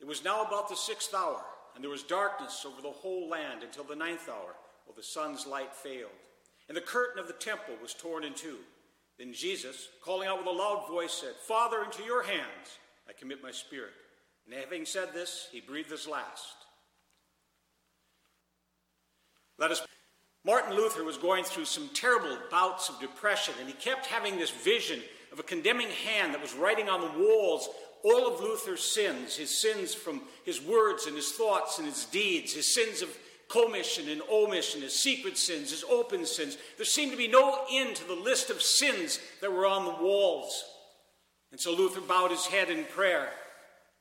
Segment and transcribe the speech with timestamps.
[0.00, 1.42] It was now about the sixth hour,
[1.74, 4.54] and there was darkness over the whole land until the ninth hour,
[4.84, 6.10] while the sun's light failed.
[6.68, 8.58] And the curtain of the temple was torn in two.
[9.18, 12.78] Then Jesus, calling out with a loud voice, said, Father, into your hands
[13.08, 13.92] I commit my spirit.
[14.46, 16.54] And having said this, he breathed his last.
[19.58, 19.82] Let us.
[20.44, 24.50] Martin Luther was going through some terrible bouts of depression, and he kept having this
[24.50, 25.00] vision
[25.32, 27.68] of a condemning hand that was writing on the walls
[28.02, 32.54] all of Luther's sins his sins from his words and his thoughts and his deeds,
[32.54, 33.16] his sins of
[33.48, 36.56] commission and omission, his secret sins, his open sins.
[36.76, 40.02] There seemed to be no end to the list of sins that were on the
[40.02, 40.64] walls.
[41.50, 43.28] And so Luther bowed his head in prayer.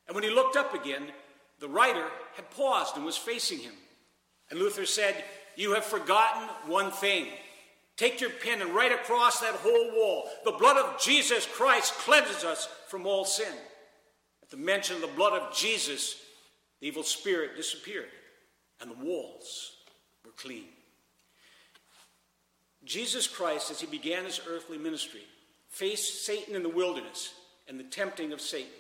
[0.08, 1.12] And when he looked up again,
[1.60, 3.74] the writer had paused and was facing him.
[4.50, 5.24] And Luther said,
[5.56, 7.28] You have forgotten one thing.
[7.98, 12.44] Take your pen and write across that whole wall The blood of Jesus Christ cleanses
[12.44, 13.54] us from all sin.
[14.50, 16.16] The mention of the blood of Jesus,
[16.80, 18.10] the evil spirit disappeared
[18.82, 19.74] and the walls
[20.26, 20.66] were clean.
[22.86, 25.24] Jesus Christ, as he began his earthly ministry,
[25.68, 27.34] faced Satan in the wilderness
[27.68, 28.72] and the tempting of Satan.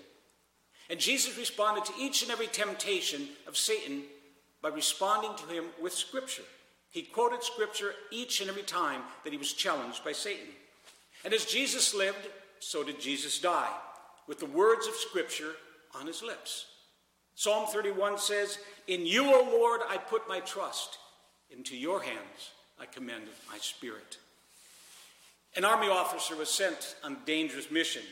[0.89, 4.03] And Jesus responded to each and every temptation of Satan
[4.61, 6.43] by responding to him with Scripture.
[6.89, 10.47] He quoted scripture each and every time that he was challenged by Satan.
[11.23, 12.27] And as Jesus lived,
[12.59, 13.69] so did Jesus die,
[14.29, 15.53] with the words of scripture
[15.99, 16.67] on his lips.
[17.33, 20.99] Psalm 31 says, In you, O Lord, I put my trust.
[21.49, 24.19] Into your hands I commend my spirit.
[25.57, 28.03] An army officer was sent on a dangerous mission.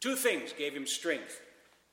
[0.00, 1.38] Two things gave him strength.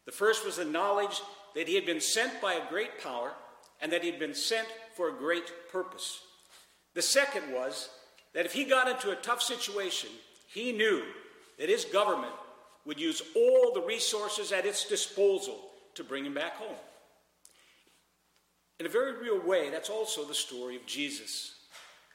[0.06, 1.22] The first was the knowledge
[1.54, 3.34] that he had been sent by a great power
[3.82, 6.22] and that he had been sent for a great purpose.
[6.94, 7.90] The second was
[8.34, 10.12] that if he got into a tough situation,
[10.48, 11.04] he knew
[11.60, 12.32] that his government
[12.86, 15.60] would use all the resources at its disposal
[15.96, 16.76] to bring him back home.
[18.80, 21.56] In a very real way, that's also the story of Jesus.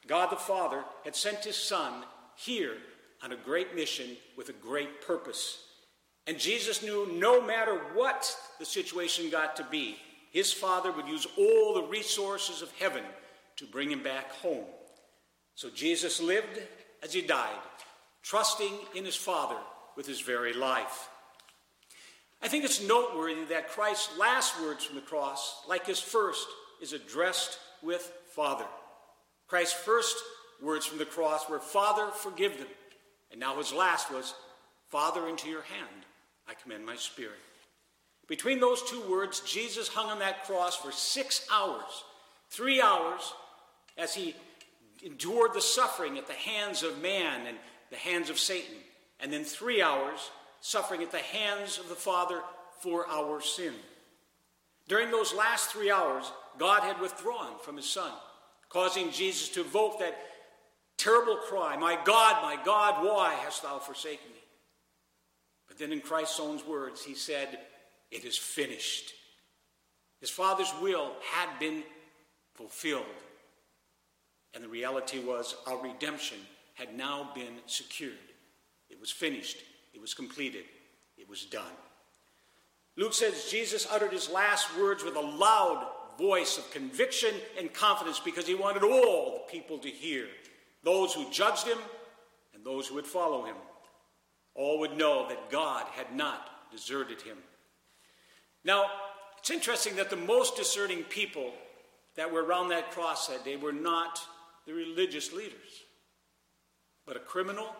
[0.06, 2.04] God the Father had sent his Son
[2.36, 2.76] here
[3.22, 5.64] on a great mission with a great purpose.
[6.26, 9.96] And Jesus knew no matter what the situation got to be,
[10.30, 13.02] his Father would use all the resources of heaven
[13.56, 14.64] to bring him back home.
[15.54, 16.60] So Jesus lived
[17.02, 17.58] as he died,
[18.22, 19.56] trusting in his Father
[20.00, 21.10] with his very life.
[22.42, 26.46] I think it's noteworthy that Christ's last words from the cross, like his first,
[26.80, 28.64] is addressed with Father.
[29.46, 30.16] Christ's first
[30.62, 32.68] words from the cross were, Father, forgive them.
[33.30, 34.32] And now his last was,
[34.88, 36.06] Father, into your hand
[36.48, 37.36] I commend my spirit.
[38.26, 42.04] Between those two words, Jesus hung on that cross for six hours,
[42.48, 43.34] three hours
[43.98, 44.34] as he
[45.04, 47.58] endured the suffering at the hands of man and
[47.90, 48.76] the hands of Satan,
[49.22, 52.42] and then three hours suffering at the hands of the Father
[52.80, 53.74] for our sin.
[54.88, 58.10] During those last three hours, God had withdrawn from his Son,
[58.68, 60.18] causing Jesus to evoke that
[60.96, 64.40] terrible cry, My God, my God, why hast thou forsaken me?
[65.68, 67.58] But then in Christ's own words, he said,
[68.10, 69.12] It is finished.
[70.20, 71.82] His Father's will had been
[72.54, 73.04] fulfilled.
[74.52, 76.38] And the reality was our redemption
[76.74, 78.16] had now been secured.
[78.90, 79.58] It was finished.
[79.94, 80.64] It was completed.
[81.16, 81.72] It was done.
[82.96, 85.86] Luke says Jesus uttered his last words with a loud
[86.18, 90.26] voice of conviction and confidence because he wanted all the people to hear
[90.82, 91.78] those who judged him
[92.54, 93.56] and those who would follow him.
[94.54, 97.38] All would know that God had not deserted him.
[98.64, 98.86] Now,
[99.38, 101.52] it's interesting that the most discerning people
[102.16, 104.20] that were around that cross that day were not
[104.66, 105.84] the religious leaders,
[107.06, 107.74] but a criminal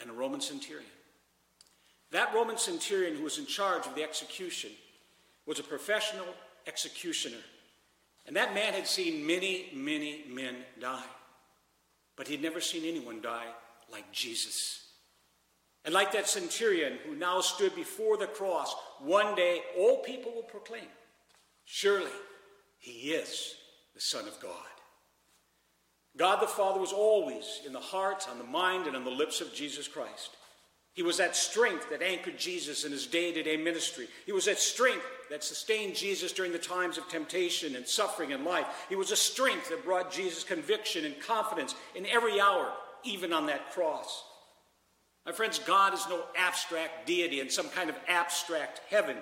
[0.00, 0.90] and a Roman centurion.
[2.10, 4.70] That Roman centurion who was in charge of the execution
[5.46, 6.26] was a professional
[6.66, 7.42] executioner.
[8.26, 11.04] And that man had seen many, many men die.
[12.16, 13.46] But he'd never seen anyone die
[13.90, 14.88] like Jesus.
[15.84, 20.42] And like that centurion who now stood before the cross, one day all people will
[20.42, 20.88] proclaim,
[21.64, 22.10] Surely
[22.78, 23.54] he is
[23.94, 24.52] the Son of God.
[26.16, 29.40] God the Father was always in the heart, on the mind, and on the lips
[29.40, 30.36] of Jesus Christ.
[30.92, 34.08] He was that strength that anchored Jesus in his day to day ministry.
[34.26, 38.44] He was that strength that sustained Jesus during the times of temptation and suffering in
[38.44, 38.66] life.
[38.88, 42.72] He was a strength that brought Jesus conviction and confidence in every hour,
[43.04, 44.24] even on that cross.
[45.24, 49.16] My friends, God is no abstract deity in some kind of abstract heaven.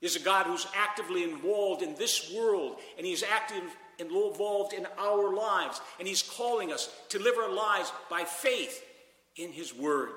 [0.00, 3.62] He's a God who's actively involved in this world, and He's active
[4.02, 5.80] involved in our lives.
[5.98, 8.84] And He's calling us to live our lives by faith
[9.36, 10.10] in His Word.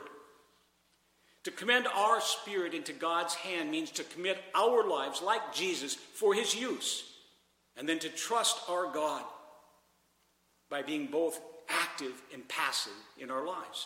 [1.45, 6.33] To commend our spirit into God's hand means to commit our lives, like Jesus, for
[6.33, 7.03] his use,
[7.77, 9.23] and then to trust our God
[10.71, 11.39] by being both
[11.69, 13.85] active and passive in our lives.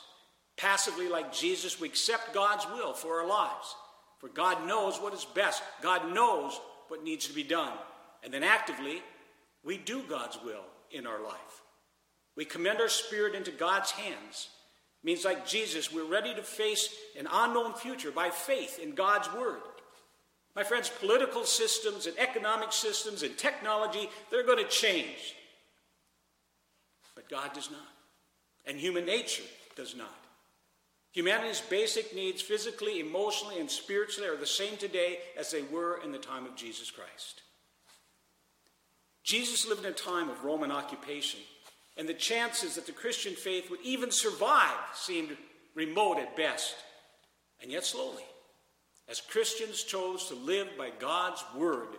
[0.56, 3.76] Passively, like Jesus, we accept God's will for our lives,
[4.20, 6.58] for God knows what is best, God knows
[6.88, 7.74] what needs to be done.
[8.24, 9.02] And then actively,
[9.64, 11.64] we do God's will in our life.
[12.36, 14.50] We commend our spirit into God's hands
[15.04, 19.62] means like Jesus, we're ready to face an unknown future by faith in God's word.
[20.56, 25.36] My friends, political systems and economic systems and technology, they're going to change.
[27.16, 27.80] But God does not.
[28.66, 29.44] And human nature
[29.76, 30.08] does not.
[31.12, 36.12] Humanity's basic needs, physically, emotionally, and spiritually, are the same today as they were in
[36.12, 37.42] the time of Jesus Christ.
[39.24, 41.40] Jesus lived in a time of Roman occupation
[41.98, 45.36] and the chances that the Christian faith would even survive seemed
[45.76, 46.76] remote at best.
[47.62, 48.24] And yet, slowly,
[49.10, 51.90] as Christians chose to live by God's word,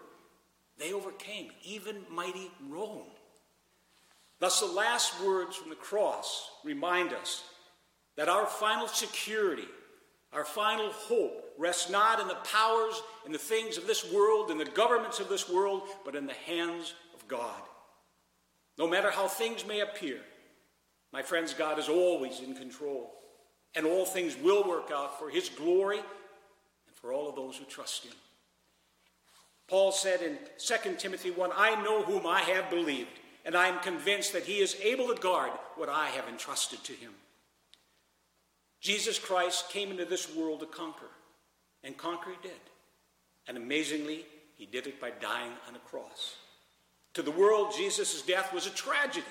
[0.79, 3.03] they overcame even mighty Rome.
[4.39, 7.45] Thus, the last words from the cross remind us
[8.17, 9.69] that our final security,
[10.33, 14.59] our final hope, rests not in the powers and the things of this world and
[14.59, 17.63] the governments of this world, but in the hands of God.
[18.77, 20.19] No matter how things may appear,
[21.13, 23.13] my friends, God is always in control,
[23.75, 27.65] and all things will work out for His glory and for all of those who
[27.65, 28.13] trust Him.
[29.69, 33.81] Paul said in 2 Timothy 1 I know whom I have believed, and I am
[33.81, 37.13] convinced that He is able to guard what I have entrusted to Him.
[38.81, 41.11] Jesus Christ came into this world to conquer,
[41.85, 42.61] and conquer He did.
[43.47, 44.25] And amazingly,
[44.57, 46.37] He did it by dying on a cross.
[47.15, 49.27] To the world, Jesus' death was a tragedy.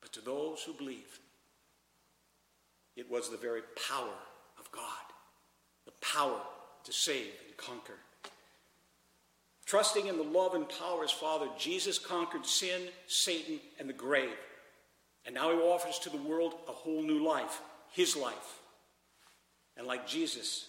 [0.00, 1.20] But to those who believe,
[2.96, 4.14] it was the very power
[4.58, 4.84] of God,
[5.84, 6.40] the power
[6.84, 7.94] to save and conquer.
[9.66, 13.94] Trusting in the love and power of his Father, Jesus conquered sin, Satan, and the
[13.94, 14.36] grave.
[15.24, 17.60] And now he offers to the world a whole new life,
[17.92, 18.60] his life.
[19.76, 20.66] And like Jesus,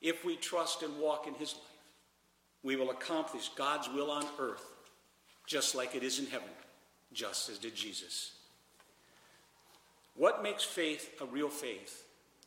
[0.00, 1.62] if we trust and walk in his life,
[2.62, 4.73] we will accomplish God's will on earth
[5.46, 6.48] just like it is in heaven,
[7.12, 8.32] just as did Jesus.
[10.16, 12.04] What makes faith a real faith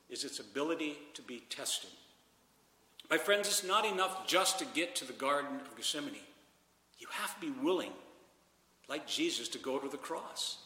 [0.10, 1.90] is its ability to be tested.
[3.10, 6.16] My friends, it's not enough just to get to the Garden of Gethsemane.
[7.00, 7.92] You have to be willing,
[8.90, 10.58] like Jesus, to go to the cross.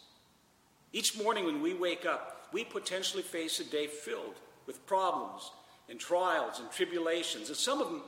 [0.93, 4.35] Each morning when we wake up, we potentially face a day filled
[4.67, 5.51] with problems
[5.89, 7.49] and trials and tribulations.
[7.49, 8.01] And some of them,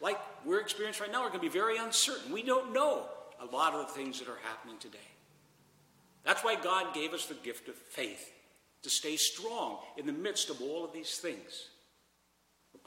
[0.00, 2.32] like we're experiencing right now, are going to be very uncertain.
[2.32, 3.06] We don't know
[3.40, 4.98] a lot of the things that are happening today.
[6.24, 8.32] That's why God gave us the gift of faith,
[8.82, 11.68] to stay strong in the midst of all of these things.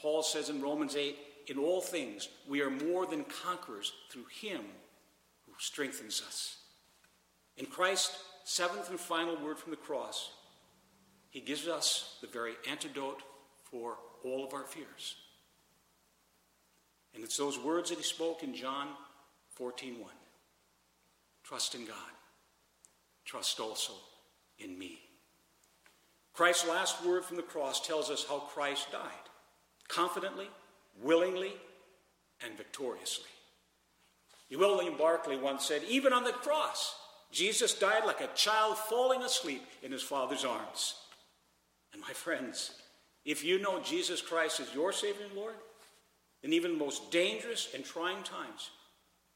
[0.01, 1.15] Paul says in Romans 8,
[1.47, 4.61] in all things, we are more than conquerors through him
[5.45, 6.57] who strengthens us.
[7.57, 10.31] In Christ's seventh and final word from the cross,
[11.29, 13.21] he gives us the very antidote
[13.69, 15.15] for all of our fears.
[17.13, 18.89] And it's those words that he spoke in John
[19.55, 20.09] 14 1.
[21.51, 21.97] Trust in God.
[23.25, 23.91] Trust also
[24.57, 24.99] in me.
[26.31, 29.01] Christ's last word from the cross tells us how Christ died
[29.89, 30.47] confidently,
[31.03, 31.51] willingly,
[32.41, 33.27] and victoriously.
[34.49, 36.95] William Barclay once said, Even on the cross,
[37.33, 40.95] Jesus died like a child falling asleep in his Father's arms.
[41.91, 42.75] And my friends,
[43.25, 45.55] if you know Jesus Christ as your Savior and Lord,
[46.43, 48.69] in even the most dangerous and trying times,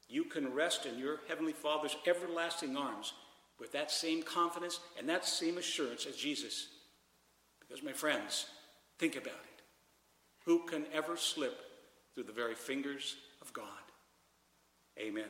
[0.08, 3.12] you can rest in your Heavenly Father's everlasting arms
[3.58, 6.68] with that same confidence and that same assurance as Jesus.
[7.60, 8.46] Because, my friends,
[8.98, 9.62] think about it.
[10.44, 11.58] Who can ever slip
[12.14, 13.66] through the very fingers of God?
[14.98, 15.24] Amen.